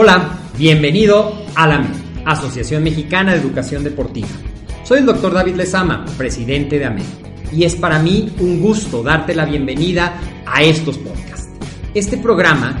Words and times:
Hola, 0.00 0.38
bienvenido 0.56 1.34
a 1.56 1.66
la 1.66 1.74
AMED, 1.74 1.90
Asociación 2.24 2.84
Mexicana 2.84 3.32
de 3.32 3.40
Educación 3.40 3.82
Deportiva. 3.82 4.28
Soy 4.84 5.00
el 5.00 5.06
doctor 5.06 5.34
David 5.34 5.56
Lezama, 5.56 6.04
presidente 6.16 6.78
de 6.78 6.84
AMED, 6.84 7.02
y 7.52 7.64
es 7.64 7.74
para 7.74 7.98
mí 7.98 8.32
un 8.38 8.60
gusto 8.60 9.02
darte 9.02 9.34
la 9.34 9.44
bienvenida 9.44 10.20
a 10.46 10.62
estos 10.62 10.98
podcasts. 10.98 11.48
Este 11.94 12.16
programa 12.16 12.80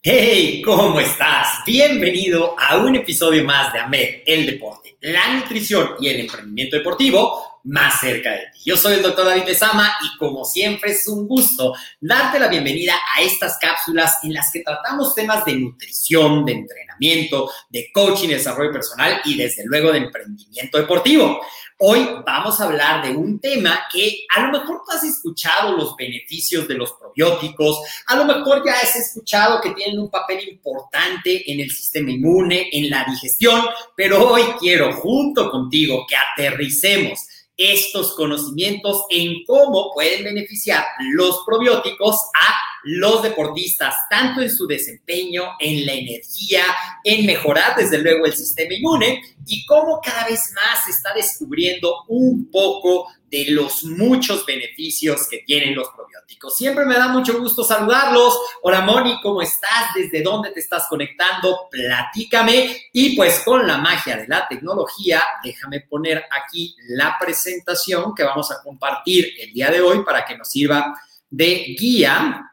Hey, 0.00 0.62
¿cómo 0.64 1.00
estás? 1.00 1.64
Bienvenido 1.66 2.54
a 2.56 2.76
un 2.76 2.94
episodio 2.94 3.42
más 3.42 3.72
de 3.72 3.80
AMED, 3.80 4.22
el 4.26 4.46
deporte, 4.46 4.96
la 5.00 5.34
nutrición 5.34 5.96
y 5.98 6.06
el 6.06 6.20
emprendimiento 6.20 6.76
deportivo 6.76 7.60
más 7.64 7.98
cerca 7.98 8.30
de 8.30 8.46
ti. 8.52 8.60
Yo 8.64 8.76
soy 8.76 8.94
el 8.94 9.02
doctor 9.02 9.24
David 9.26 9.42
Lezama 9.44 9.92
y 10.04 10.16
como 10.16 10.44
siempre 10.44 10.92
es 10.92 11.08
un 11.08 11.26
gusto 11.26 11.74
darte 12.00 12.38
la 12.38 12.46
bienvenida 12.46 12.94
a 13.16 13.22
estas 13.22 13.58
cápsulas 13.58 14.20
en 14.22 14.34
las 14.34 14.52
que 14.52 14.60
tratamos 14.60 15.16
temas 15.16 15.44
de 15.44 15.56
nutrición, 15.56 16.44
de 16.44 16.52
entrenamiento, 16.52 17.50
de 17.68 17.90
coaching, 17.92 18.28
desarrollo 18.28 18.70
personal 18.70 19.20
y 19.24 19.36
desde 19.36 19.64
luego 19.66 19.90
de 19.90 19.98
emprendimiento 19.98 20.78
deportivo. 20.78 21.40
Hoy 21.80 22.08
vamos 22.26 22.58
a 22.58 22.64
hablar 22.64 23.06
de 23.06 23.16
un 23.16 23.38
tema 23.38 23.84
que 23.92 24.24
a 24.34 24.40
lo 24.40 24.50
mejor 24.50 24.82
tú 24.84 24.90
has 24.90 25.04
escuchado 25.04 25.76
los 25.76 25.94
beneficios 25.94 26.66
de 26.66 26.74
los 26.74 26.90
probióticos, 26.94 27.78
a 28.06 28.16
lo 28.16 28.24
mejor 28.24 28.64
ya 28.66 28.72
has 28.72 28.96
escuchado 28.96 29.60
que 29.60 29.70
tienen 29.70 30.00
un 30.00 30.10
papel 30.10 30.40
importante 30.48 31.48
en 31.48 31.60
el 31.60 31.70
sistema 31.70 32.10
inmune, 32.10 32.68
en 32.72 32.90
la 32.90 33.04
digestión, 33.04 33.64
pero 33.94 34.28
hoy 34.28 34.42
quiero 34.58 34.92
junto 34.92 35.52
contigo 35.52 36.04
que 36.08 36.16
aterricemos 36.16 37.20
estos 37.56 38.12
conocimientos 38.16 39.04
en 39.10 39.44
cómo 39.46 39.92
pueden 39.94 40.24
beneficiar 40.24 40.84
los 41.12 41.44
probióticos 41.46 42.16
a 42.16 42.67
los 42.84 43.22
deportistas, 43.22 43.94
tanto 44.08 44.40
en 44.40 44.50
su 44.50 44.66
desempeño, 44.66 45.44
en 45.58 45.86
la 45.86 45.92
energía, 45.92 46.64
en 47.04 47.26
mejorar 47.26 47.76
desde 47.76 47.98
luego 47.98 48.26
el 48.26 48.34
sistema 48.34 48.74
inmune 48.74 49.22
y 49.46 49.64
cómo 49.66 50.00
cada 50.00 50.26
vez 50.26 50.52
más 50.54 50.84
se 50.84 50.90
está 50.90 51.12
descubriendo 51.14 52.04
un 52.08 52.50
poco 52.50 53.08
de 53.30 53.50
los 53.50 53.84
muchos 53.84 54.46
beneficios 54.46 55.28
que 55.28 55.38
tienen 55.38 55.74
los 55.74 55.88
probióticos. 55.88 56.56
Siempre 56.56 56.86
me 56.86 56.94
da 56.94 57.08
mucho 57.08 57.38
gusto 57.38 57.62
saludarlos. 57.62 58.38
Hola 58.62 58.80
Moni, 58.82 59.20
¿cómo 59.22 59.42
estás? 59.42 59.92
¿Desde 59.94 60.22
dónde 60.22 60.50
te 60.50 60.60
estás 60.60 60.86
conectando? 60.88 61.68
Platícame. 61.70 62.88
Y 62.92 63.16
pues 63.16 63.40
con 63.44 63.66
la 63.66 63.78
magia 63.78 64.16
de 64.16 64.28
la 64.28 64.46
tecnología, 64.48 65.22
déjame 65.42 65.80
poner 65.80 66.24
aquí 66.30 66.74
la 66.88 67.16
presentación 67.20 68.14
que 68.14 68.24
vamos 68.24 68.50
a 68.50 68.62
compartir 68.62 69.28
el 69.40 69.52
día 69.52 69.70
de 69.70 69.80
hoy 69.80 70.04
para 70.04 70.24
que 70.24 70.36
nos 70.36 70.48
sirva 70.48 70.94
de 71.30 71.76
guía 71.78 72.48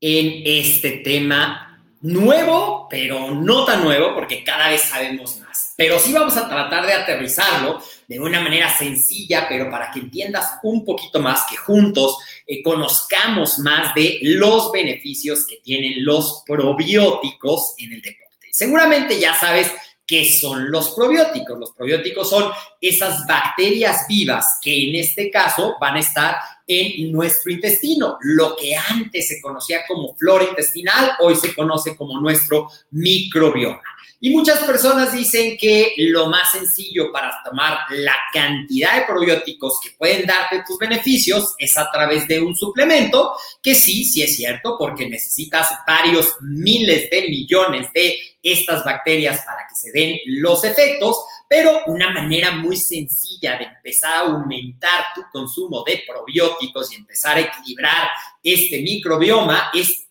en 0.00 0.42
este 0.44 0.90
tema 0.98 1.68
nuevo, 2.00 2.86
pero 2.88 3.32
no 3.32 3.64
tan 3.64 3.82
nuevo 3.82 4.14
porque 4.14 4.44
cada 4.44 4.68
vez 4.68 4.82
sabemos 4.82 5.38
más. 5.40 5.74
Pero 5.76 5.98
sí 5.98 6.12
vamos 6.12 6.36
a 6.36 6.48
tratar 6.48 6.86
de 6.86 6.92
aterrizarlo 6.92 7.80
de 8.06 8.18
una 8.18 8.40
manera 8.40 8.74
sencilla, 8.76 9.46
pero 9.48 9.70
para 9.70 9.90
que 9.90 10.00
entiendas 10.00 10.58
un 10.62 10.84
poquito 10.84 11.20
más, 11.20 11.44
que 11.48 11.56
juntos 11.56 12.18
eh, 12.46 12.62
conozcamos 12.62 13.58
más 13.58 13.94
de 13.94 14.18
los 14.22 14.72
beneficios 14.72 15.46
que 15.46 15.56
tienen 15.56 16.04
los 16.04 16.42
probióticos 16.46 17.74
en 17.78 17.92
el 17.92 18.02
deporte. 18.02 18.48
Seguramente 18.50 19.20
ya 19.20 19.34
sabes 19.34 19.70
¿Qué 20.08 20.24
son 20.24 20.70
los 20.70 20.92
probióticos? 20.92 21.58
Los 21.58 21.72
probióticos 21.72 22.30
son 22.30 22.50
esas 22.80 23.26
bacterias 23.26 24.06
vivas 24.08 24.58
que 24.62 24.88
en 24.88 24.94
este 24.96 25.30
caso 25.30 25.76
van 25.78 25.96
a 25.96 26.00
estar 26.00 26.36
en 26.66 27.12
nuestro 27.12 27.52
intestino. 27.52 28.16
Lo 28.22 28.56
que 28.56 28.74
antes 28.74 29.28
se 29.28 29.38
conocía 29.42 29.86
como 29.86 30.16
flora 30.16 30.44
intestinal, 30.44 31.12
hoy 31.20 31.36
se 31.36 31.54
conoce 31.54 31.94
como 31.94 32.18
nuestro 32.22 32.70
microbioma. 32.90 33.82
Y 34.20 34.30
muchas 34.30 34.58
personas 34.64 35.12
dicen 35.12 35.56
que 35.56 35.92
lo 35.98 36.26
más 36.26 36.50
sencillo 36.50 37.12
para 37.12 37.40
tomar 37.44 37.78
la 37.90 38.16
cantidad 38.32 38.96
de 38.96 39.06
probióticos 39.06 39.78
que 39.80 39.90
pueden 39.90 40.26
darte 40.26 40.64
tus 40.66 40.76
beneficios 40.76 41.54
es 41.56 41.76
a 41.76 41.88
través 41.92 42.26
de 42.26 42.40
un 42.40 42.56
suplemento, 42.56 43.34
que 43.62 43.76
sí, 43.76 44.04
sí 44.04 44.22
es 44.22 44.34
cierto, 44.34 44.76
porque 44.76 45.08
necesitas 45.08 45.68
varios 45.86 46.34
miles 46.40 47.08
de 47.10 47.28
millones 47.28 47.92
de 47.92 48.18
estas 48.42 48.84
bacterias 48.84 49.44
para 49.44 49.66
que 49.68 49.74
se 49.74 49.90
den 49.92 50.18
los 50.26 50.64
efectos, 50.64 51.24
pero 51.48 51.80
una 51.86 52.10
manera 52.10 52.52
muy 52.52 52.76
sencilla 52.76 53.56
de 53.56 53.64
empezar 53.64 54.14
a 54.14 54.20
aumentar 54.20 55.06
tu 55.14 55.22
consumo 55.32 55.82
de 55.86 56.02
probióticos 56.06 56.92
y 56.92 56.96
empezar 56.96 57.36
a 57.36 57.40
equilibrar 57.40 58.08
este 58.42 58.80
microbioma 58.82 59.70
es 59.74 60.08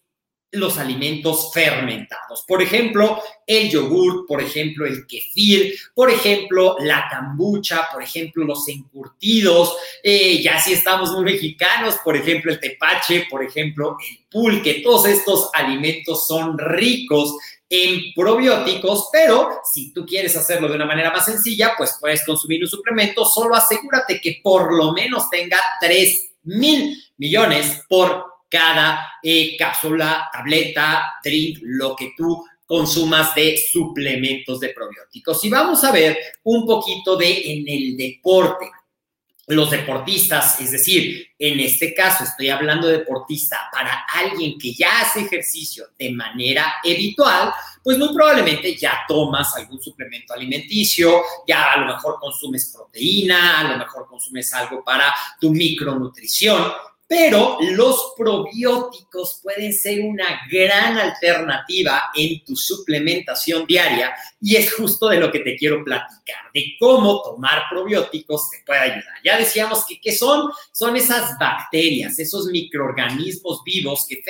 los 0.52 0.78
alimentos 0.78 1.52
fermentados. 1.54 2.44
Por 2.48 2.62
ejemplo, 2.62 3.22
el 3.46 3.70
yogur, 3.70 4.26
por 4.26 4.42
ejemplo, 4.42 4.86
el 4.86 5.06
kefir, 5.06 5.76
por 5.94 6.10
ejemplo, 6.10 6.78
la 6.80 7.08
cambucha, 7.10 7.88
por 7.92 8.02
ejemplo, 8.02 8.46
los 8.46 8.68
encurtidos, 8.70 9.76
eh, 10.02 10.42
ya 10.42 10.60
si 10.60 10.74
estamos 10.74 11.12
muy 11.12 11.26
mexicanos, 11.26 11.98
por 12.04 12.16
ejemplo, 12.16 12.52
el 12.52 12.60
tepache, 12.60 13.28
por 13.30 13.44
ejemplo, 13.44 13.98
el 14.10 14.26
pulque, 14.30 14.82
todos 14.84 15.08
estos 15.08 15.50
alimentos 15.54 16.28
son 16.28 16.58
ricos 16.58 17.36
en 17.70 18.14
probióticos, 18.16 19.10
pero 19.12 19.60
si 19.74 19.94
tú 19.94 20.06
quieres 20.06 20.36
hacerlo 20.36 20.70
de 20.70 20.76
una 20.76 20.86
manera 20.86 21.12
más 21.12 21.26
sencilla, 21.26 21.74
pues 21.78 21.98
puedes 22.00 22.26
consumir 22.26 22.62
un 22.64 22.70
suplemento, 22.70 23.26
solo 23.26 23.56
asegúrate 23.56 24.22
que 24.22 24.40
por 24.42 24.74
lo 24.74 24.94
menos 24.94 25.30
tenga 25.30 25.60
3 25.82 26.32
mil 26.44 26.98
millones 27.18 27.84
por 27.90 28.26
cada 28.50 29.06
eh, 29.22 29.58
cápsula, 29.58 30.30
tableta, 30.32 31.14
drink, 31.24 31.60
lo 31.62 31.96
que 31.96 32.14
tú 32.16 32.46
consumas 32.66 33.34
de 33.34 33.58
suplementos 33.58 34.60
de 34.60 34.70
probióticos. 34.70 35.44
Y 35.46 35.50
vamos 35.50 35.84
a 35.84 35.92
ver 35.92 36.18
un 36.44 36.66
poquito 36.66 37.16
de 37.16 37.52
en 37.52 37.68
el 37.68 37.98
deporte. 37.98 38.70
Los 39.50 39.72
deportistas, 39.72 40.60
es 40.60 40.72
decir, 40.72 41.26
en 41.40 41.62
este 41.62 41.94
caso 41.94 42.26
estoy 42.26 42.50
hablando 42.50 42.88
de 42.88 42.98
deportista 42.98 43.70
para 43.72 44.06
alguien 44.14 44.58
que 44.60 44.74
ya 44.74 45.00
hace 45.00 45.22
ejercicio 45.22 45.86
de 45.98 46.12
manera 46.12 46.76
habitual, 46.84 47.54
pues 47.82 47.98
muy 47.98 48.14
probablemente 48.14 48.76
ya 48.76 49.06
tomas 49.08 49.56
algún 49.56 49.82
suplemento 49.82 50.34
alimenticio, 50.34 51.22
ya 51.48 51.72
a 51.72 51.78
lo 51.78 51.86
mejor 51.94 52.20
consumes 52.20 52.74
proteína, 52.76 53.62
a 53.62 53.64
lo 53.72 53.78
mejor 53.78 54.06
consumes 54.10 54.54
algo 54.54 54.84
para 54.84 55.16
tu 55.40 55.52
micronutrición, 55.52 56.74
pero 57.08 57.58
los 57.62 58.14
probióticos 58.18 59.40
pueden 59.42 59.72
ser 59.74 60.04
una 60.04 60.42
gran 60.52 60.98
alternativa 60.98 62.12
en 62.14 62.44
tu 62.44 62.56
suplementación 62.56 63.66
diaria 63.66 64.14
y 64.42 64.58
es 64.58 64.74
justo 64.74 65.08
de 65.08 65.20
lo 65.20 65.32
que 65.32 65.40
te 65.40 65.56
quiero 65.56 65.84
platicar, 65.86 66.52
de 66.54 66.76
cómo 66.78 67.22
tomar 67.24 67.64
probióticos 67.70 68.50
te 68.50 68.58
puede 68.66 68.80
ayudar. 68.80 69.16
Ya 69.24 69.38
decíamos 69.38 69.86
que 69.86 70.02
¿qué 70.02 70.12
son? 70.12 70.52
Son 70.74 70.98
esas 70.98 71.38
bacterias, 71.40 72.20
esos 72.20 72.48
microorganismos 72.48 73.64
vivos 73.64 74.06
que, 74.08 74.22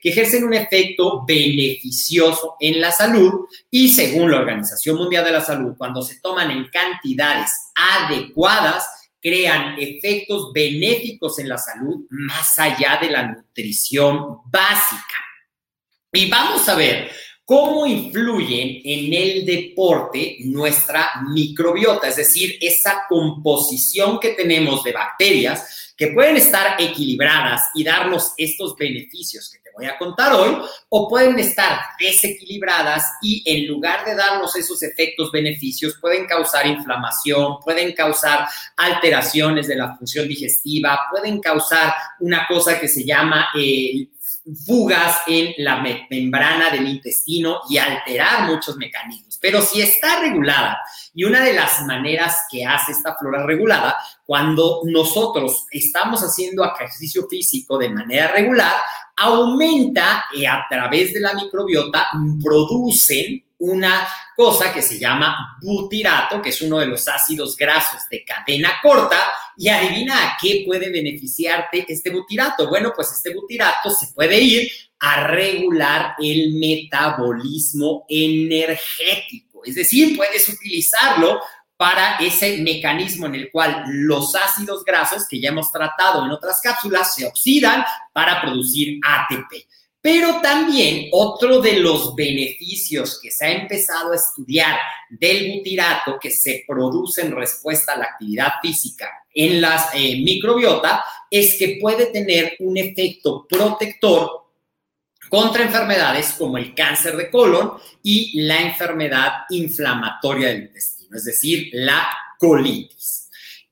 que 0.00 0.08
ejercen 0.08 0.44
un 0.44 0.54
efecto 0.54 1.24
beneficioso 1.26 2.54
en 2.60 2.80
la 2.80 2.92
salud 2.92 3.46
y 3.68 3.88
según 3.88 4.30
la 4.30 4.38
Organización 4.38 4.96
Mundial 4.96 5.24
de 5.24 5.32
la 5.32 5.40
Salud, 5.40 5.74
cuando 5.76 6.02
se 6.02 6.20
toman 6.20 6.52
en 6.52 6.68
cantidades 6.68 7.50
adecuadas, 7.74 8.86
crean 9.22 9.76
efectos 9.78 10.52
benéficos 10.52 11.38
en 11.38 11.48
la 11.48 11.56
salud 11.56 12.04
más 12.10 12.58
allá 12.58 12.98
de 13.00 13.08
la 13.08 13.28
nutrición 13.28 14.38
básica. 14.46 15.16
Y 16.12 16.28
vamos 16.28 16.68
a 16.68 16.74
ver 16.74 17.10
cómo 17.44 17.86
influyen 17.86 18.82
en 18.84 19.14
el 19.14 19.46
deporte 19.46 20.38
nuestra 20.40 21.10
microbiota, 21.28 22.08
es 22.08 22.16
decir, 22.16 22.58
esa 22.60 23.04
composición 23.08 24.18
que 24.18 24.30
tenemos 24.30 24.82
de 24.82 24.92
bacterias 24.92 25.94
que 25.96 26.08
pueden 26.08 26.36
estar 26.36 26.80
equilibradas 26.80 27.62
y 27.74 27.84
darnos 27.84 28.32
estos 28.36 28.74
beneficios 28.76 29.48
que 29.50 29.61
voy 29.74 29.86
a 29.86 29.98
contar 29.98 30.32
hoy, 30.32 30.56
o 30.88 31.08
pueden 31.08 31.38
estar 31.38 31.80
desequilibradas 31.98 33.04
y 33.22 33.42
en 33.46 33.68
lugar 33.68 34.04
de 34.04 34.14
darnos 34.14 34.54
esos 34.56 34.82
efectos 34.82 35.30
beneficios, 35.32 35.96
pueden 36.00 36.26
causar 36.26 36.66
inflamación, 36.66 37.58
pueden 37.60 37.92
causar 37.92 38.46
alteraciones 38.76 39.68
de 39.68 39.76
la 39.76 39.96
función 39.96 40.28
digestiva, 40.28 41.00
pueden 41.10 41.40
causar 41.40 41.94
una 42.20 42.46
cosa 42.46 42.78
que 42.78 42.88
se 42.88 43.04
llama 43.04 43.48
eh, 43.58 44.08
fugas 44.66 45.18
en 45.26 45.54
la 45.58 45.82
membrana 46.10 46.70
del 46.70 46.88
intestino 46.88 47.60
y 47.68 47.78
alterar 47.78 48.48
muchos 48.48 48.76
mecanismos. 48.76 49.38
Pero 49.40 49.60
si 49.62 49.80
está 49.80 50.20
regulada, 50.20 50.78
y 51.14 51.24
una 51.24 51.44
de 51.44 51.52
las 51.52 51.82
maneras 51.82 52.46
que 52.50 52.64
hace 52.64 52.92
esta 52.92 53.16
flora 53.16 53.44
regulada, 53.44 53.96
cuando 54.24 54.80
nosotros 54.84 55.66
estamos 55.70 56.20
haciendo 56.22 56.64
ejercicio 56.64 57.26
físico 57.28 57.78
de 57.78 57.90
manera 57.90 58.28
regular, 58.28 58.74
aumenta 59.16 60.24
y 60.34 60.44
a 60.44 60.64
través 60.68 61.12
de 61.12 61.20
la 61.20 61.34
microbiota 61.34 62.08
producen 62.42 63.44
una 63.62 64.08
cosa 64.34 64.72
que 64.72 64.82
se 64.82 64.98
llama 64.98 65.56
butirato, 65.60 66.42
que 66.42 66.48
es 66.48 66.60
uno 66.62 66.80
de 66.80 66.86
los 66.86 67.06
ácidos 67.06 67.56
grasos 67.56 68.00
de 68.10 68.24
cadena 68.24 68.80
corta, 68.82 69.20
y 69.56 69.68
adivina 69.68 70.16
a 70.24 70.36
qué 70.40 70.64
puede 70.66 70.90
beneficiarte 70.90 71.84
este 71.88 72.10
butirato. 72.10 72.68
Bueno, 72.68 72.92
pues 72.94 73.12
este 73.12 73.32
butirato 73.32 73.90
se 73.90 74.08
puede 74.08 74.40
ir 74.40 74.68
a 74.98 75.28
regular 75.28 76.16
el 76.18 76.54
metabolismo 76.54 78.04
energético, 78.08 79.62
es 79.64 79.76
decir, 79.76 80.16
puedes 80.16 80.48
utilizarlo 80.48 81.40
para 81.76 82.16
ese 82.16 82.58
mecanismo 82.58 83.26
en 83.26 83.36
el 83.36 83.50
cual 83.50 83.84
los 83.86 84.34
ácidos 84.34 84.84
grasos 84.84 85.26
que 85.28 85.40
ya 85.40 85.50
hemos 85.50 85.70
tratado 85.70 86.24
en 86.24 86.32
otras 86.32 86.60
cápsulas 86.60 87.14
se 87.14 87.26
oxidan 87.26 87.84
para 88.12 88.40
producir 88.40 88.98
ATP. 89.02 89.66
Pero 90.02 90.40
también 90.42 91.08
otro 91.12 91.60
de 91.60 91.74
los 91.74 92.14
beneficios 92.14 93.20
que 93.22 93.30
se 93.30 93.46
ha 93.46 93.52
empezado 93.52 94.12
a 94.12 94.16
estudiar 94.16 94.76
del 95.08 95.52
butirato 95.52 96.18
que 96.20 96.30
se 96.30 96.64
produce 96.66 97.22
en 97.22 97.34
respuesta 97.34 97.92
a 97.92 97.98
la 97.98 98.04
actividad 98.06 98.48
física 98.60 99.08
en 99.32 99.60
la 99.60 99.90
eh, 99.94 100.20
microbiota 100.20 101.04
es 101.30 101.56
que 101.56 101.78
puede 101.80 102.06
tener 102.06 102.56
un 102.58 102.76
efecto 102.76 103.46
protector 103.48 104.42
contra 105.30 105.62
enfermedades 105.62 106.32
como 106.32 106.58
el 106.58 106.74
cáncer 106.74 107.16
de 107.16 107.30
colon 107.30 107.74
y 108.02 108.42
la 108.42 108.60
enfermedad 108.60 109.44
inflamatoria 109.50 110.48
del 110.48 110.62
intestino 110.64 111.02
es 111.14 111.24
decir, 111.24 111.68
la 111.72 112.08
colitis. 112.38 113.21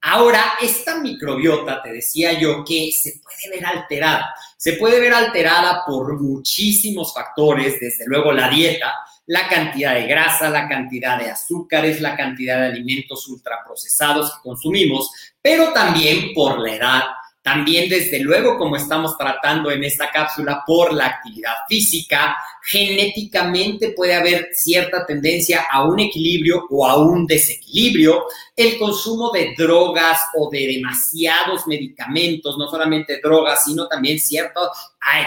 Ahora, 0.02 0.54
esta 0.62 0.98
microbiota, 0.98 1.82
te 1.82 1.92
decía 1.92 2.32
yo, 2.32 2.64
que 2.64 2.90
se 2.90 3.20
puede 3.22 3.56
ver 3.56 3.66
alterada. 3.66 4.34
Se 4.56 4.74
puede 4.74 4.98
ver 4.98 5.12
alterada 5.12 5.84
por 5.86 6.18
muchísimos 6.20 7.12
factores, 7.12 7.78
desde 7.78 8.06
luego 8.06 8.32
la 8.32 8.48
dieta, 8.48 8.94
la 9.26 9.46
cantidad 9.48 9.94
de 9.94 10.06
grasa, 10.06 10.48
la 10.48 10.68
cantidad 10.68 11.18
de 11.18 11.30
azúcares, 11.30 12.00
la 12.00 12.16
cantidad 12.16 12.58
de 12.58 12.66
alimentos 12.66 13.28
ultraprocesados 13.28 14.32
que 14.32 14.42
consumimos, 14.42 15.10
pero 15.40 15.72
también 15.72 16.32
por 16.34 16.58
la 16.58 16.74
edad, 16.74 17.02
también, 17.42 17.88
desde 17.88 18.20
luego, 18.20 18.58
como 18.58 18.76
estamos 18.76 19.16
tratando 19.16 19.70
en 19.70 19.82
esta 19.82 20.10
cápsula, 20.10 20.62
por 20.66 20.92
la 20.92 21.06
actividad 21.06 21.54
física, 21.68 22.36
genéticamente 22.62 23.92
puede 23.96 24.14
haber 24.14 24.50
cierta 24.52 25.06
tendencia 25.06 25.66
a 25.70 25.84
un 25.84 26.00
equilibrio 26.00 26.66
o 26.68 26.86
a 26.86 26.98
un 26.98 27.26
desequilibrio. 27.26 28.24
El 28.54 28.78
consumo 28.78 29.30
de 29.30 29.54
drogas 29.56 30.20
o 30.36 30.50
de 30.50 30.66
demasiados 30.66 31.66
medicamentos, 31.66 32.58
no 32.58 32.68
solamente 32.68 33.20
drogas, 33.22 33.64
sino 33.64 33.88
también 33.88 34.18
cierto 34.18 34.70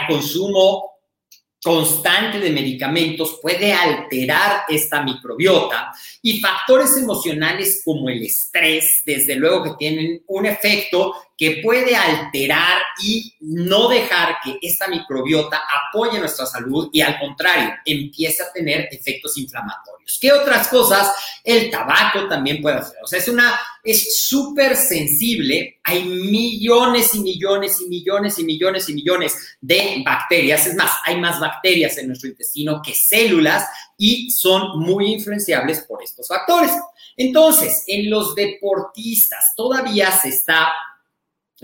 consumo 0.07 0.93
constante 1.63 2.41
de 2.41 2.51
medicamentos 2.51 3.39
puede 3.41 3.71
alterar 3.71 4.63
esta 4.67 5.01
microbiota 5.01 5.93
y 6.21 6.39
factores 6.41 6.97
emocionales 6.97 7.81
como 7.85 8.09
el 8.09 8.21
estrés, 8.21 9.01
desde 9.05 9.35
luego 9.37 9.63
que 9.63 9.71
tienen 9.79 10.23
un 10.27 10.45
efecto 10.45 11.13
que 11.43 11.59
puede 11.61 11.93
alterar 11.93 12.81
y 13.03 13.33
no 13.41 13.89
dejar 13.89 14.37
que 14.41 14.57
esta 14.61 14.87
microbiota 14.87 15.61
apoye 15.89 16.17
nuestra 16.17 16.45
salud 16.45 16.89
y 16.93 17.01
al 17.01 17.19
contrario, 17.19 17.73
empiece 17.83 18.41
a 18.41 18.53
tener 18.53 18.87
efectos 18.89 19.37
inflamatorios. 19.37 20.17
¿Qué 20.21 20.31
otras 20.31 20.69
cosas? 20.69 21.13
El 21.43 21.69
tabaco 21.69 22.29
también 22.29 22.61
puede 22.61 22.77
hacer. 22.77 22.95
O 23.03 23.07
sea, 23.07 23.19
es 23.19 23.27
una, 23.27 23.59
es 23.83 24.25
súper 24.25 24.77
sensible. 24.77 25.81
Hay 25.83 26.05
millones 26.05 27.13
y 27.13 27.19
millones 27.19 27.81
y 27.81 27.89
millones 27.89 28.39
y 28.39 28.45
millones 28.45 28.87
y 28.87 28.93
millones 28.93 29.57
de 29.59 30.01
bacterias. 30.05 30.65
Es 30.65 30.75
más, 30.75 30.91
hay 31.03 31.19
más 31.19 31.41
bacterias 31.41 31.97
en 31.97 32.07
nuestro 32.07 32.29
intestino 32.29 32.81
que 32.81 32.95
células 32.95 33.67
y 33.97 34.31
son 34.31 34.79
muy 34.79 35.11
influenciables 35.11 35.81
por 35.81 36.01
estos 36.01 36.25
factores. 36.25 36.71
Entonces, 37.17 37.83
en 37.87 38.09
los 38.09 38.33
deportistas 38.33 39.53
todavía 39.57 40.09
se 40.13 40.29
está 40.29 40.71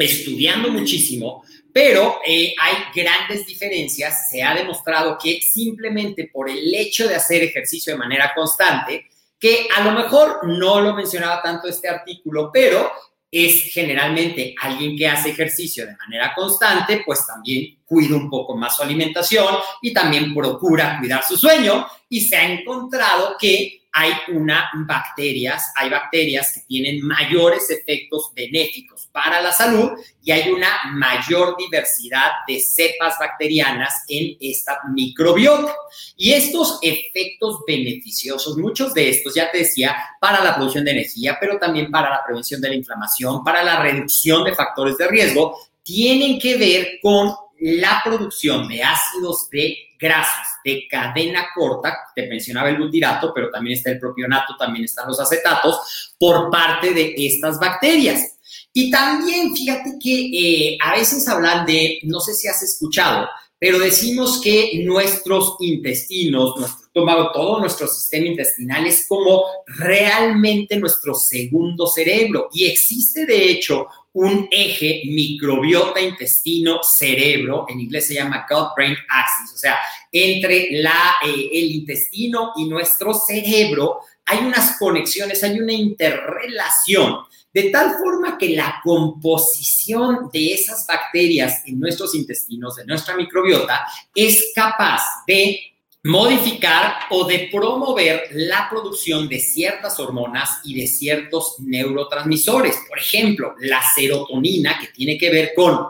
estudiando 0.06 0.70
muchísimo, 0.70 1.44
pero 1.74 2.20
eh, 2.26 2.54
hay 2.60 2.76
grandes 2.96 3.46
diferencias. 3.46 4.30
Se 4.30 4.42
ha 4.42 4.56
demostrado 4.56 5.18
que 5.22 5.42
simplemente 5.42 6.30
por 6.32 6.50
el 6.50 6.74
hecho 6.74 7.08
de 7.08 7.16
hacer 7.16 7.44
ejercicio 7.44 7.94
de 7.94 8.00
manera 8.00 8.32
constante, 8.36 9.08
que 9.40 9.68
a 9.76 9.84
lo 9.84 9.92
mejor 9.92 10.48
no 10.48 10.82
lo 10.82 10.94
mencionaba 10.94 11.42
tanto 11.42 11.68
este 11.68 11.88
artículo, 11.88 12.50
pero 12.52 12.92
es 13.32 13.72
generalmente 13.72 14.56
alguien 14.60 14.98
que 14.98 15.08
hace 15.08 15.30
ejercicio 15.30 15.86
de 15.86 15.96
manera 15.96 16.34
constante, 16.36 17.04
pues 17.06 17.26
también 17.28 17.78
cuida 17.86 18.16
un 18.16 18.30
poco 18.30 18.58
más 18.58 18.76
su 18.76 18.82
alimentación 18.82 19.56
y 19.82 19.94
también 19.94 20.34
procura 20.34 20.98
cuidar 21.00 21.24
su 21.24 21.38
sueño 21.38 21.88
y 22.10 22.22
se 22.22 22.36
ha 22.36 22.52
encontrado 22.52 23.36
que 23.40 23.79
hay 23.92 24.12
una 24.30 24.70
bacterias, 24.86 25.72
hay 25.76 25.90
bacterias 25.90 26.54
que 26.54 26.62
tienen 26.62 27.06
mayores 27.06 27.70
efectos 27.70 28.32
benéficos 28.36 29.10
para 29.12 29.42
la 29.42 29.52
salud 29.52 29.92
y 30.22 30.32
hay 30.32 30.52
una 30.52 30.70
mayor 30.94 31.56
diversidad 31.58 32.32
de 32.48 32.60
cepas 32.60 33.16
bacterianas 33.20 34.04
en 34.08 34.38
esta 34.40 34.80
microbiota. 34.94 35.74
Y 36.16 36.34
estos 36.34 36.80
efectos 36.82 37.62
beneficiosos, 37.68 38.58
muchos 38.58 38.94
de 38.94 39.10
estos, 39.10 39.34
ya 39.34 39.52
te 39.52 39.60
decía, 39.60 39.96
para 40.22 40.44
la 40.44 40.56
producción 40.56 40.86
de 40.86 40.92
energía, 40.92 41.38
pero 41.40 41.58
también 41.58 41.90
para 41.90 42.10
la 42.10 42.24
prevención 42.24 42.62
de 42.62 42.70
la 42.70 42.76
inflamación, 42.76 43.44
para 43.44 43.64
la 43.64 43.82
reducción 43.82 44.44
de 44.44 44.56
factores 44.56 44.98
de 44.98 45.08
riesgo, 45.08 45.58
tienen 45.82 46.40
que 46.40 46.58
ver 46.58 47.00
con 47.02 47.34
la 47.60 48.02
producción 48.04 48.68
de 48.68 48.84
ácidos 48.84 49.50
de 49.50 49.76
grasos 50.00 50.48
de 50.70 50.88
cadena 50.88 51.48
corta, 51.54 51.98
te 52.16 52.28
mencionaba 52.28 52.70
el 52.70 52.78
butirato, 52.78 53.32
pero 53.34 53.50
también 53.50 53.78
está 53.78 53.92
el 53.92 54.00
propionato, 54.00 54.56
también 54.58 54.86
están 54.86 55.08
los 55.08 55.20
acetatos, 55.20 56.14
por 56.18 56.50
parte 56.50 56.94
de 56.94 57.14
estas 57.18 57.60
bacterias. 57.60 58.38
Y 58.74 58.92
también 58.92 59.56
fíjate 59.56 59.92
que 60.02 60.74
eh, 60.74 60.78
a 60.82 60.96
veces 60.96 61.28
hablan 61.28 61.66
de, 61.66 62.00
no 62.04 62.20
sé 62.20 62.34
si 62.34 62.48
has 62.48 62.62
escuchado, 62.62 63.28
pero 63.60 63.78
decimos 63.78 64.40
que 64.42 64.82
nuestros 64.86 65.58
intestinos, 65.60 66.56
nuestro 66.58 66.86
estómago, 66.86 67.32
todo 67.34 67.60
nuestro 67.60 67.88
sistema 67.88 68.28
intestinal 68.28 68.86
es 68.86 69.06
como 69.06 69.44
realmente 69.66 70.78
nuestro 70.78 71.14
segundo 71.14 71.86
cerebro. 71.88 72.48
Y 72.54 72.68
existe 72.68 73.26
de 73.26 73.52
hecho 73.52 73.88
un 74.14 74.48
eje 74.52 75.04
microbiota 75.06 76.02
intestino 76.02 76.80
cerebro, 76.84 77.66
en 77.70 77.80
inglés 77.80 78.08
se 78.08 78.16
llama 78.16 78.46
gut 78.50 78.70
brain 78.76 78.96
axis, 79.08 79.54
o 79.54 79.58
sea, 79.58 79.78
entre 80.12 80.68
la, 80.72 81.16
eh, 81.26 81.50
el 81.54 81.72
intestino 81.72 82.54
y 82.56 82.66
nuestro 82.66 83.14
cerebro 83.14 84.00
hay 84.26 84.40
unas 84.40 84.78
conexiones, 84.78 85.44
hay 85.44 85.60
una 85.60 85.74
interrelación 85.74 87.18
de 87.52 87.72
tal 87.72 87.98
forma 87.98 88.38
que 88.38 88.50
la 88.50 88.80
composición 88.84 90.30
de 90.32 90.54
esas 90.54 90.86
bacterias 90.88 91.64
en 91.66 91.80
nuestros 91.80 92.14
intestinos, 92.14 92.76
de 92.76 92.86
nuestra 92.86 93.16
microbiota, 93.16 93.86
es 94.14 94.52
capaz 94.54 95.02
de 95.26 95.60
modificar 96.04 97.00
o 97.10 97.26
de 97.26 97.50
promover 97.52 98.30
la 98.32 98.68
producción 98.70 99.28
de 99.28 99.40
ciertas 99.40 100.00
hormonas 100.00 100.62
y 100.64 100.80
de 100.80 100.88
ciertos 100.88 101.56
neurotransmisores. 101.60 102.78
Por 102.88 103.00
ejemplo, 103.00 103.56
la 103.60 103.82
serotonina, 103.96 104.80
que 104.80 104.88
tiene 104.88 105.18
que 105.18 105.30
ver 105.30 105.52
con 105.56 105.88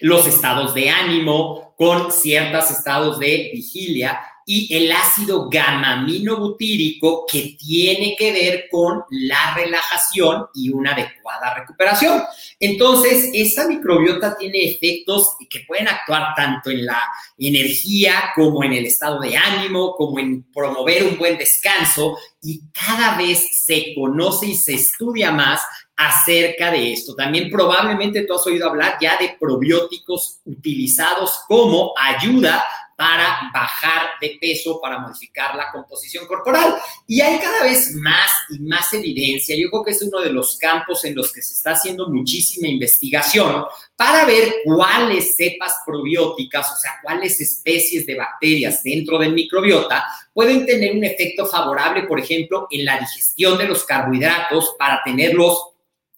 los 0.00 0.26
estados 0.26 0.74
de 0.74 0.90
ánimo, 0.90 1.74
con 1.76 2.12
ciertos 2.12 2.70
estados 2.70 3.18
de 3.18 3.50
vigilia 3.54 4.20
y 4.50 4.74
el 4.74 4.90
ácido 4.90 5.46
gamma-aminobutírico 5.50 7.26
que 7.30 7.54
tiene 7.58 8.16
que 8.18 8.32
ver 8.32 8.64
con 8.70 9.02
la 9.10 9.52
relajación 9.54 10.46
y 10.54 10.70
una 10.70 10.92
adecuada 10.92 11.52
recuperación. 11.52 12.22
Entonces, 12.58 13.28
esta 13.34 13.68
microbiota 13.68 14.38
tiene 14.38 14.70
efectos 14.70 15.32
que 15.50 15.60
pueden 15.68 15.88
actuar 15.88 16.28
tanto 16.34 16.70
en 16.70 16.86
la 16.86 16.98
energía 17.36 18.32
como 18.34 18.64
en 18.64 18.72
el 18.72 18.86
estado 18.86 19.20
de 19.20 19.36
ánimo, 19.36 19.94
como 19.94 20.18
en 20.18 20.50
promover 20.50 21.04
un 21.04 21.18
buen 21.18 21.36
descanso 21.36 22.16
y 22.40 22.62
cada 22.70 23.18
vez 23.18 23.64
se 23.66 23.92
conoce 23.94 24.46
y 24.46 24.54
se 24.54 24.76
estudia 24.76 25.30
más 25.30 25.60
acerca 25.94 26.70
de 26.70 26.94
esto. 26.94 27.14
También 27.14 27.50
probablemente 27.50 28.22
tú 28.22 28.32
has 28.32 28.46
oído 28.46 28.70
hablar 28.70 28.96
ya 28.98 29.18
de 29.18 29.36
probióticos 29.38 30.40
utilizados 30.46 31.40
como 31.46 31.92
ayuda 31.98 32.64
para 32.98 33.48
bajar 33.54 34.08
de 34.20 34.38
peso, 34.40 34.80
para 34.80 34.98
modificar 34.98 35.54
la 35.54 35.70
composición 35.70 36.26
corporal. 36.26 36.74
Y 37.06 37.20
hay 37.20 37.38
cada 37.38 37.62
vez 37.62 37.94
más 37.94 38.28
y 38.50 38.58
más 38.58 38.92
evidencia. 38.92 39.54
Yo 39.56 39.70
creo 39.70 39.84
que 39.84 39.92
es 39.92 40.02
uno 40.02 40.20
de 40.20 40.32
los 40.32 40.58
campos 40.58 41.04
en 41.04 41.14
los 41.14 41.32
que 41.32 41.40
se 41.40 41.54
está 41.54 41.74
haciendo 41.74 42.08
muchísima 42.08 42.66
investigación 42.66 43.64
para 43.94 44.24
ver 44.24 44.52
cuáles 44.64 45.36
cepas 45.36 45.76
probióticas, 45.86 46.72
o 46.72 46.76
sea, 46.76 46.94
cuáles 47.00 47.40
especies 47.40 48.04
de 48.04 48.16
bacterias 48.16 48.82
dentro 48.82 49.16
del 49.16 49.32
microbiota 49.32 50.04
pueden 50.34 50.66
tener 50.66 50.96
un 50.96 51.04
efecto 51.04 51.46
favorable, 51.46 52.02
por 52.02 52.18
ejemplo, 52.18 52.66
en 52.68 52.84
la 52.84 52.98
digestión 52.98 53.56
de 53.58 53.68
los 53.68 53.84
carbohidratos 53.84 54.74
para 54.76 55.02
tenerlos 55.04 55.56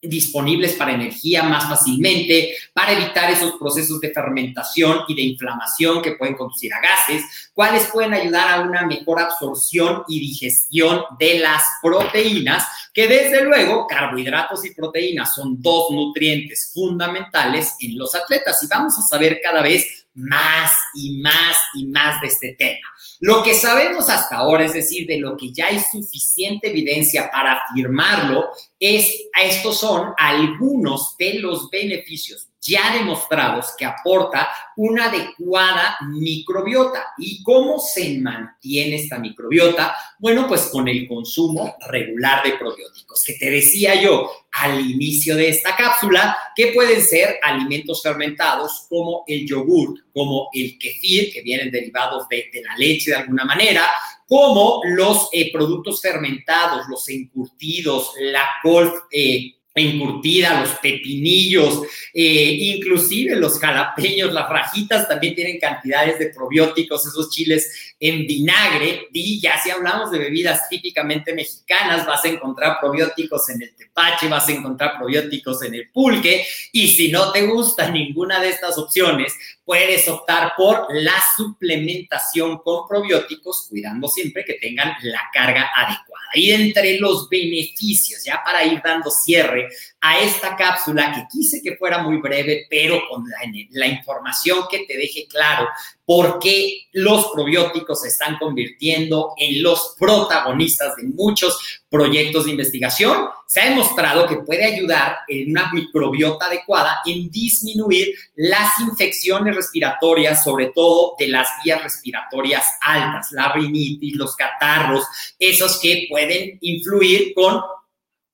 disponibles 0.02 0.75
para 0.75 0.95
energía 0.95 1.42
más 1.42 1.64
fácilmente, 1.64 2.54
para 2.73 2.92
evitar 2.92 3.30
esos 3.30 3.52
procesos 3.59 4.00
de 4.00 4.12
fermentación 4.12 5.00
y 5.09 5.14
de 5.14 5.23
inflamación 5.23 6.00
que 6.00 6.12
pueden 6.12 6.37
conducir 6.37 6.73
a 6.73 6.80
gases, 6.80 7.50
cuáles 7.52 7.87
pueden 7.92 8.14
ayudar 8.14 8.49
a 8.49 8.62
una 8.62 8.87
mejor 8.87 9.21
absorción 9.21 10.04
y 10.09 10.21
digestión 10.21 11.02
de 11.19 11.40
las 11.40 11.62
proteínas, 11.83 12.64
que 12.95 13.07
desde 13.07 13.45
luego 13.45 13.87
carbohidratos 13.87 14.64
y 14.64 14.75
proteínas 14.75 15.35
son 15.35 15.61
dos 15.61 15.90
nutrientes 15.90 16.73
fundamentales 16.75 17.75
en 17.80 17.99
los 17.99 18.14
atletas 18.14 18.62
y 18.62 18.66
vamos 18.69 18.99
a 18.99 19.02
saber 19.02 19.40
cada 19.42 19.62
vez 19.62 20.07
más 20.14 20.73
y 20.95 21.21
más 21.21 21.57
y 21.75 21.87
más 21.87 22.21
de 22.21 22.26
este 22.28 22.54
tema. 22.59 22.88
Lo 23.21 23.43
que 23.43 23.55
sabemos 23.55 24.09
hasta 24.09 24.37
ahora, 24.37 24.65
es 24.65 24.73
decir, 24.73 25.07
de 25.07 25.19
lo 25.19 25.37
que 25.37 25.53
ya 25.53 25.67
hay 25.67 25.79
suficiente 25.79 26.71
evidencia 26.71 27.31
para 27.31 27.53
afirmarlo, 27.53 28.49
es, 28.79 29.15
estos 29.45 29.79
son 29.79 30.15
algunos 30.17 31.17
de 31.19 31.35
los 31.35 31.69
beneficios 31.69 32.50
ya 32.61 32.93
demostrados 32.93 33.75
que 33.79 33.85
aporta 33.85 34.49
una 34.76 35.07
adecuada 35.07 35.97
microbiota. 36.09 37.07
¿Y 37.19 37.43
cómo 37.43 37.79
se 37.79 38.19
mantiene 38.19 38.97
esta 38.97 39.19
microbiota? 39.19 39.95
Bueno, 40.19 40.47
pues 40.47 40.69
con 40.73 40.87
el 40.88 41.09
consumo 41.09 41.76
regular 41.88 42.45
de 42.45 42.52
probióticos, 42.52 43.21
que 43.26 43.35
te 43.35 43.50
decía 43.50 44.00
yo 44.00 44.31
al 44.52 44.81
inicio 44.81 45.37
de 45.37 45.49
esta 45.49 45.75
cápsula, 45.75 46.37
que 46.55 46.69
pueden 46.69 47.02
ser 47.02 47.38
alimentos 47.43 48.02
fermentados 48.02 48.87
como 48.88 49.25
el 49.26 49.47
yogur, 49.47 49.95
como 50.12 50.49
el 50.52 50.79
kefir, 50.79 51.33
que 51.33 51.43
vienen 51.43 51.71
derivados 51.71 52.29
de, 52.29 52.50
la 52.62 52.76
leche 52.76 53.11
de 53.11 53.17
alguna 53.17 53.45
manera, 53.45 53.85
como 54.26 54.83
los 54.85 55.29
eh, 55.33 55.50
productos 55.52 56.00
fermentados, 56.00 56.87
los 56.88 57.09
encurtidos, 57.09 58.12
la 58.21 58.47
col 58.62 58.93
eh, 59.11 59.55
encurtida, 59.75 60.61
los 60.61 60.71
pepinillos, 60.81 61.83
eh, 62.12 62.57
inclusive 62.61 63.37
los 63.37 63.59
jalapeños, 63.59 64.33
las 64.33 64.49
rajitas 64.49 65.09
también 65.09 65.35
tienen 65.35 65.61
cantidades 65.61 66.19
de 66.19 66.31
probióticos, 66.31 67.07
esos 67.07 67.31
chiles 67.31 67.89
en 68.00 68.26
vinagre. 68.26 69.09
Y 69.12 69.38
ya 69.40 69.61
si 69.61 69.71
hablamos 69.71 70.11
de 70.11 70.19
bebidas 70.19 70.69
típicamente 70.71 71.35
mexicanas, 71.35 72.07
vas 72.07 72.25
a 72.25 72.28
encontrar 72.28 72.78
probióticos 72.80 73.50
en 73.50 73.62
el 73.62 73.76
tepache, 73.76 74.26
vas 74.28 74.49
a 74.49 74.52
encontrar 74.52 74.99
probióticos 74.99 75.62
en 75.62 75.75
el 75.75 75.90
pulque. 75.90 76.47
Y 76.73 76.88
si 76.88 77.12
no 77.12 77.30
te 77.30 77.42
gusta 77.42 77.90
ninguna 77.90 78.40
de 78.40 78.49
estas 78.49 78.78
opciones, 78.78 79.35
puedes 79.64 80.09
optar 80.09 80.54
por 80.57 80.87
la 80.90 81.14
suplementación 81.37 82.59
con 82.59 82.88
probióticos, 82.88 83.66
cuidando 83.69 84.09
siempre 84.09 84.45
que 84.45 84.54
tengan 84.54 84.95
la 85.02 85.21
carga 85.33 85.71
adecuada. 85.76 86.25
Y 86.35 86.50
entre 86.50 86.99
los 86.99 87.28
beneficios, 87.28 88.25
ya 88.25 88.42
para 88.45 88.64
ir 88.64 88.80
dando 88.83 89.11
cierre 89.11 89.69
a 90.00 90.19
esta 90.21 90.57
cápsula 90.57 91.12
que 91.12 91.26
quise 91.30 91.61
que 91.62 91.76
fuera 91.76 91.99
muy 91.99 92.19
breve, 92.19 92.66
pero 92.71 93.00
con 93.09 93.25
la, 93.71 93.87
información 93.87 94.64
que 94.71 94.87
te 94.87 94.97
deje 94.97 95.26
claro 95.28 95.69
por 96.11 96.40
qué 96.40 96.88
los 96.90 97.29
probióticos 97.33 98.00
se 98.02 98.09
están 98.09 98.37
convirtiendo 98.37 99.33
en 99.37 99.62
los 99.62 99.95
protagonistas 99.97 100.97
de 100.97 101.05
muchos 101.05 101.81
proyectos 101.88 102.47
de 102.47 102.50
investigación. 102.50 103.29
Se 103.47 103.61
ha 103.61 103.69
demostrado 103.69 104.26
que 104.26 104.38
puede 104.38 104.64
ayudar 104.64 105.19
en 105.29 105.52
una 105.52 105.73
microbiota 105.73 106.47
adecuada 106.47 106.99
en 107.07 107.31
disminuir 107.31 108.12
las 108.35 108.76
infecciones 108.81 109.55
respiratorias, 109.55 110.43
sobre 110.43 110.73
todo 110.75 111.14
de 111.17 111.29
las 111.29 111.47
vías 111.64 111.81
respiratorias 111.81 112.64
altas, 112.81 113.31
la 113.31 113.52
rinitis, 113.52 114.17
los 114.17 114.35
catarros, 114.35 115.05
esos 115.38 115.79
que 115.79 116.09
pueden 116.11 116.59
influir 116.61 117.35
con 117.35 117.61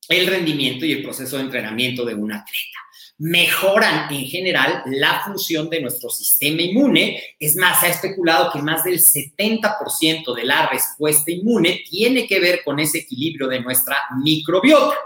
el 0.08 0.26
rendimiento 0.26 0.86
y 0.86 0.92
el 0.92 1.02
proceso 1.02 1.36
de 1.36 1.42
entrenamiento 1.42 2.06
de 2.06 2.14
un 2.14 2.32
atleta. 2.32 2.85
Mejoran 3.18 4.12
en 4.12 4.26
general 4.26 4.82
la 4.86 5.22
función 5.24 5.70
de 5.70 5.80
nuestro 5.80 6.10
sistema 6.10 6.62
inmune. 6.62 7.22
Es 7.40 7.56
más, 7.56 7.80
se 7.80 7.86
ha 7.86 7.90
especulado 7.90 8.50
que 8.52 8.60
más 8.60 8.84
del 8.84 9.00
70% 9.00 10.34
de 10.34 10.44
la 10.44 10.68
respuesta 10.68 11.30
inmune 11.30 11.82
tiene 11.88 12.26
que 12.26 12.40
ver 12.40 12.62
con 12.64 12.78
ese 12.78 12.98
equilibrio 12.98 13.48
de 13.48 13.60
nuestra 13.60 13.96
microbiota 14.22 14.96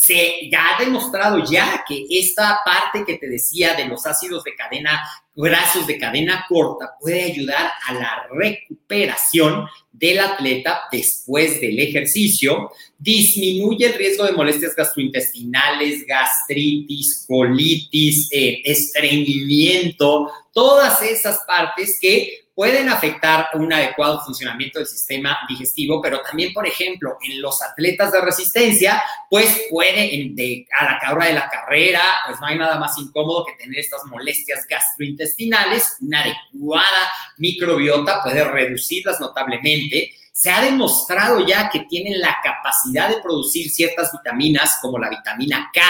se 0.00 0.48
ha 0.56 0.78
demostrado 0.82 1.42
ya 1.44 1.84
que 1.86 2.06
esta 2.08 2.60
parte 2.64 3.04
que 3.04 3.18
te 3.18 3.28
decía 3.28 3.74
de 3.74 3.86
los 3.86 4.06
ácidos 4.06 4.44
de 4.44 4.54
cadena, 4.54 5.02
grasos 5.34 5.86
de 5.86 5.98
cadena 5.98 6.46
corta, 6.48 6.92
puede 7.00 7.22
ayudar 7.22 7.70
a 7.86 7.94
la 7.94 8.26
recuperación 8.30 9.66
del 9.90 10.20
atleta 10.20 10.82
después 10.92 11.60
del 11.60 11.80
ejercicio, 11.80 12.70
disminuye 12.96 13.86
el 13.86 13.94
riesgo 13.94 14.24
de 14.24 14.32
molestias 14.32 14.76
gastrointestinales, 14.76 16.06
gastritis, 16.06 17.24
colitis, 17.26 18.28
eh, 18.30 18.60
estreñimiento, 18.64 20.30
todas 20.52 21.02
esas 21.02 21.40
partes 21.46 21.98
que 22.00 22.47
pueden 22.58 22.88
afectar 22.88 23.50
un 23.54 23.72
adecuado 23.72 24.20
funcionamiento 24.24 24.80
del 24.80 24.88
sistema 24.88 25.38
digestivo, 25.48 26.02
pero 26.02 26.22
también, 26.22 26.52
por 26.52 26.66
ejemplo, 26.66 27.16
en 27.22 27.40
los 27.40 27.62
atletas 27.62 28.10
de 28.10 28.20
resistencia, 28.20 29.00
pues 29.30 29.66
puede, 29.70 30.10
de, 30.32 30.66
a 30.76 30.98
la 31.00 31.14
hora 31.14 31.26
de 31.26 31.34
la 31.34 31.48
carrera, 31.48 32.02
pues 32.26 32.40
no 32.40 32.48
hay 32.48 32.58
nada 32.58 32.80
más 32.80 32.98
incómodo 32.98 33.46
que 33.46 33.52
tener 33.62 33.78
estas 33.78 34.04
molestias 34.06 34.66
gastrointestinales. 34.68 35.98
Una 36.00 36.22
adecuada 36.22 37.12
microbiota 37.36 38.24
puede 38.24 38.42
reducirlas 38.42 39.20
notablemente. 39.20 40.10
Se 40.32 40.50
ha 40.50 40.60
demostrado 40.60 41.46
ya 41.46 41.70
que 41.70 41.84
tienen 41.88 42.20
la 42.20 42.38
capacidad 42.42 43.08
de 43.08 43.22
producir 43.22 43.70
ciertas 43.70 44.10
vitaminas 44.10 44.78
como 44.82 44.98
la 44.98 45.10
vitamina 45.10 45.70
K, 45.72 45.80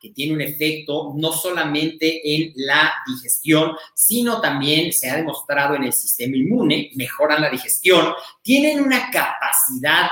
que 0.00 0.10
tiene 0.10 0.34
un 0.34 0.40
efecto 0.40 1.12
no 1.16 1.32
solamente 1.32 2.20
en 2.34 2.52
la 2.56 2.92
digestión, 3.06 3.72
sino 3.94 4.40
también 4.40 4.92
se 4.92 5.10
ha 5.10 5.16
demostrado 5.16 5.74
en 5.74 5.84
el 5.84 5.92
sistema 5.92 6.36
inmune, 6.36 6.90
mejoran 6.94 7.40
la 7.40 7.50
digestión, 7.50 8.14
tienen 8.42 8.80
una 8.80 9.10
capacidad 9.10 10.08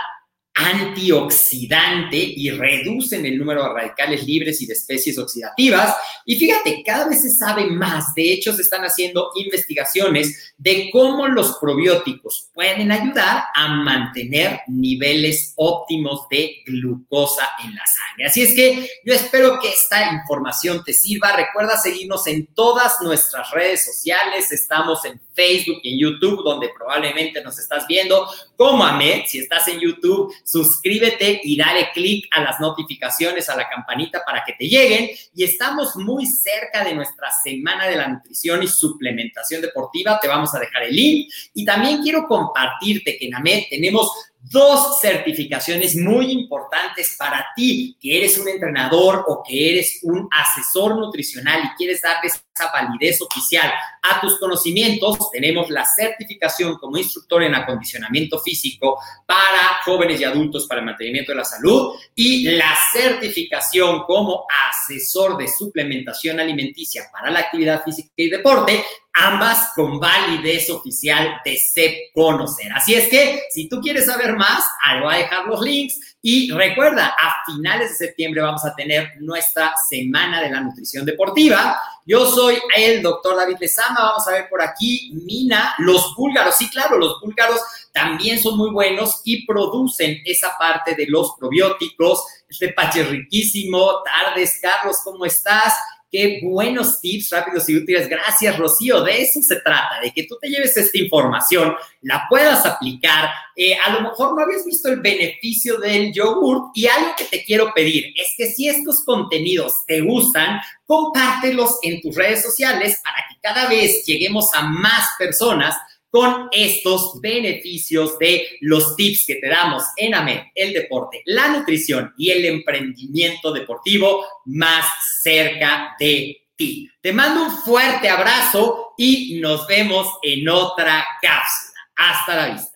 antioxidante 0.54 2.16
y 2.16 2.50
reducen 2.50 3.26
el 3.26 3.38
número 3.38 3.64
de 3.64 3.70
radicales 3.70 4.24
libres 4.24 4.62
y 4.62 4.66
de 4.66 4.74
especies 4.74 5.18
oxidativas. 5.18 5.96
Y 6.24 6.36
fíjate, 6.36 6.82
cada 6.84 7.08
vez 7.08 7.22
se 7.22 7.30
sabe 7.30 7.66
más. 7.66 8.14
De 8.14 8.32
hecho, 8.32 8.52
se 8.52 8.62
están 8.62 8.82
haciendo 8.82 9.30
investigaciones 9.34 10.54
de 10.56 10.90
cómo 10.92 11.26
los 11.26 11.56
probióticos 11.58 12.50
pueden 12.54 12.92
ayudar 12.92 13.44
a 13.54 13.68
mantener 13.68 14.60
niveles 14.68 15.54
óptimos 15.56 16.28
de 16.30 16.62
glucosa 16.64 17.50
en 17.64 17.74
la 17.74 17.82
sangre. 17.86 18.26
Así 18.26 18.42
es 18.42 18.54
que 18.54 18.88
yo 19.04 19.12
espero 19.12 19.58
que 19.60 19.70
esta 19.70 20.12
información 20.12 20.84
te 20.84 20.92
sirva. 20.92 21.36
Recuerda 21.36 21.76
seguirnos 21.76 22.28
en 22.28 22.46
todas 22.54 23.00
nuestras 23.00 23.50
redes 23.50 23.84
sociales. 23.84 24.52
Estamos 24.52 25.04
en 25.04 25.20
Facebook 25.34 25.80
y 25.82 25.94
en 25.94 25.98
YouTube, 25.98 26.44
donde 26.44 26.70
probablemente 26.76 27.42
nos 27.42 27.58
estás 27.58 27.86
viendo 27.88 28.28
como. 28.56 28.84
Si 29.26 29.38
estás 29.38 29.66
en 29.68 29.80
YouTube, 29.80 30.32
suscríbete 30.44 31.40
y 31.42 31.56
dale 31.56 31.90
clic 31.92 32.26
a 32.30 32.42
las 32.42 32.60
notificaciones, 32.60 33.48
a 33.48 33.56
la 33.56 33.68
campanita 33.68 34.22
para 34.24 34.44
que 34.44 34.52
te 34.52 34.68
lleguen. 34.68 35.10
Y 35.34 35.44
estamos 35.44 35.96
muy 35.96 36.26
cerca 36.26 36.84
de 36.84 36.94
nuestra 36.94 37.28
semana 37.42 37.86
de 37.86 37.96
la 37.96 38.08
nutrición 38.08 38.62
y 38.62 38.68
suplementación 38.68 39.62
deportiva. 39.62 40.20
Te 40.20 40.28
vamos 40.28 40.54
a 40.54 40.60
dejar 40.60 40.84
el 40.84 40.94
link. 40.94 41.32
Y 41.54 41.64
también 41.64 42.02
quiero 42.02 42.26
compartirte 42.28 43.16
que 43.16 43.26
en 43.26 43.34
AMED 43.34 43.64
tenemos 43.70 44.10
dos 44.50 45.00
certificaciones 45.00 45.96
muy 45.96 46.30
importantes 46.30 47.16
para 47.18 47.46
ti, 47.56 47.96
que 47.98 48.18
eres 48.18 48.36
un 48.38 48.48
entrenador 48.48 49.24
o 49.26 49.42
que 49.42 49.70
eres 49.70 50.00
un 50.02 50.28
asesor 50.30 50.96
nutricional 50.96 51.64
y 51.64 51.76
quieres 51.76 52.02
darle 52.02 52.28
esa 52.28 52.70
validez 52.70 53.22
oficial 53.22 53.72
a 54.02 54.20
tus 54.20 54.38
conocimientos. 54.38 55.30
Tenemos 55.32 55.70
la 55.70 55.84
certificación 55.86 56.76
como 56.76 56.98
instructor 56.98 57.42
en 57.42 57.54
acondicionamiento 57.54 58.38
físico 58.38 58.98
para 59.26 59.80
jóvenes 59.84 60.20
y 60.20 60.24
adultos 60.24 60.66
para 60.66 60.80
el 60.80 60.86
mantenimiento 60.86 61.32
de 61.32 61.38
la 61.38 61.44
salud 61.44 61.94
y 62.14 62.44
la 62.50 62.76
certificación 62.92 64.02
como 64.02 64.46
asesor 64.68 65.38
de 65.38 65.48
suplementación 65.48 66.38
alimenticia 66.38 67.04
para 67.10 67.30
la 67.30 67.40
actividad 67.40 67.82
física 67.82 68.10
y 68.16 68.28
deporte 68.28 68.84
ambas 69.14 69.72
con 69.74 70.00
validez 70.00 70.68
oficial 70.70 71.40
de 71.44 71.56
SEP 71.56 72.12
Conocer. 72.12 72.72
Así 72.72 72.94
es 72.94 73.08
que, 73.08 73.42
si 73.50 73.68
tú 73.68 73.80
quieres 73.80 74.06
saber 74.06 74.34
más, 74.34 74.64
ahí 74.82 75.00
voy 75.00 75.14
a 75.14 75.18
dejar 75.18 75.46
los 75.46 75.60
links. 75.60 76.16
Y 76.20 76.50
recuerda, 76.50 77.08
a 77.08 77.44
finales 77.46 77.90
de 77.90 78.06
septiembre 78.06 78.40
vamos 78.40 78.64
a 78.64 78.74
tener 78.74 79.12
nuestra 79.20 79.72
Semana 79.88 80.40
de 80.40 80.50
la 80.50 80.60
Nutrición 80.60 81.04
Deportiva. 81.04 81.78
Yo 82.06 82.26
soy 82.26 82.58
el 82.76 83.02
doctor 83.02 83.36
David 83.36 83.58
Lezama. 83.60 84.00
Vamos 84.00 84.26
a 84.26 84.32
ver 84.32 84.48
por 84.48 84.60
aquí, 84.62 85.12
Mina, 85.24 85.74
los 85.78 86.14
búlgaros. 86.16 86.56
Sí, 86.56 86.68
claro, 86.70 86.98
los 86.98 87.20
búlgaros 87.20 87.60
también 87.92 88.42
son 88.42 88.56
muy 88.56 88.70
buenos 88.70 89.20
y 89.24 89.46
producen 89.46 90.18
esa 90.24 90.56
parte 90.58 90.94
de 90.94 91.06
los 91.08 91.34
probióticos. 91.38 92.24
Este 92.48 92.72
pache 92.72 93.04
riquísimo. 93.04 94.02
Tardes, 94.02 94.58
Carlos, 94.60 94.96
¿cómo 95.04 95.24
estás? 95.26 95.74
Qué 96.14 96.38
buenos 96.44 97.00
tips 97.00 97.30
rápidos 97.30 97.68
y 97.68 97.76
útiles. 97.76 98.08
Gracias, 98.08 98.56
Rocío. 98.56 99.02
De 99.02 99.20
eso 99.20 99.42
se 99.42 99.56
trata, 99.56 99.98
de 100.00 100.12
que 100.12 100.22
tú 100.22 100.38
te 100.40 100.48
lleves 100.48 100.76
esta 100.76 100.96
información, 100.96 101.74
la 102.02 102.26
puedas 102.30 102.64
aplicar. 102.64 103.30
Eh, 103.56 103.76
a 103.84 103.94
lo 103.94 104.02
mejor 104.02 104.32
no 104.32 104.44
habías 104.44 104.64
visto 104.64 104.88
el 104.90 105.00
beneficio 105.00 105.76
del 105.78 106.12
yogurt 106.12 106.70
y 106.76 106.86
algo 106.86 107.16
que 107.18 107.24
te 107.24 107.42
quiero 107.42 107.72
pedir 107.74 108.14
es 108.14 108.32
que 108.38 108.46
si 108.46 108.68
estos 108.68 109.02
contenidos 109.04 109.84
te 109.88 110.02
gustan, 110.02 110.60
compártelos 110.86 111.80
en 111.82 112.00
tus 112.00 112.14
redes 112.14 112.44
sociales 112.44 113.00
para 113.02 113.16
que 113.28 113.40
cada 113.42 113.68
vez 113.68 114.04
lleguemos 114.06 114.54
a 114.54 114.62
más 114.62 115.08
personas 115.18 115.74
con 116.10 116.48
estos 116.52 117.20
beneficios 117.20 118.16
de 118.20 118.46
los 118.60 118.94
tips 118.94 119.24
que 119.26 119.34
te 119.34 119.48
damos 119.48 119.82
en 119.96 120.14
AMED, 120.14 120.42
el 120.54 120.72
deporte, 120.72 121.22
la 121.24 121.48
nutrición 121.48 122.14
y 122.16 122.30
el 122.30 122.44
emprendimiento 122.44 123.50
deportivo 123.52 124.24
más 124.44 124.84
cerca 125.24 125.96
de 125.98 126.36
ti. 126.54 126.88
Te 127.00 127.12
mando 127.12 127.44
un 127.44 127.50
fuerte 127.50 128.08
abrazo 128.08 128.92
y 128.96 129.40
nos 129.40 129.66
vemos 129.66 130.06
en 130.22 130.48
otra 130.48 131.04
cápsula. 131.20 131.80
Hasta 131.96 132.36
la 132.36 132.46
vista. 132.48 132.73